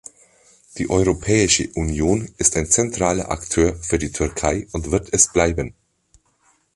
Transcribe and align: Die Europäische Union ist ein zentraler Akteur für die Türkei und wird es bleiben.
Die 0.79 0.89
Europäische 0.89 1.69
Union 1.75 2.27
ist 2.39 2.57
ein 2.57 2.65
zentraler 2.65 3.29
Akteur 3.29 3.75
für 3.75 3.99
die 3.99 4.11
Türkei 4.11 4.65
und 4.71 4.89
wird 4.89 5.09
es 5.13 5.31
bleiben. 5.31 5.75